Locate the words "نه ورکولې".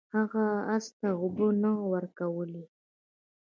1.61-2.63